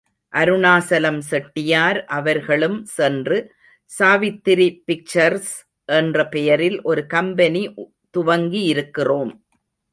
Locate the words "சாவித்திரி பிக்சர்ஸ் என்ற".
3.91-6.27